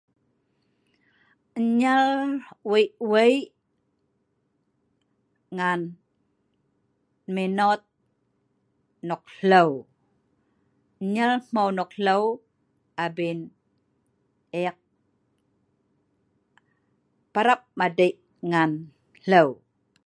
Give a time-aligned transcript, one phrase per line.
[1.79, 2.05] Nyeel
[2.71, 3.35] wei-wei
[5.57, 5.81] ngan
[7.33, 7.81] menot
[9.07, 9.71] nok hleu.
[11.13, 12.23] Nyeel hmeu nok hleu
[13.03, 13.39] abien
[14.61, 14.77] eek
[17.33, 18.13] parap madei
[18.49, 18.71] ngan
[19.23, 19.49] hleu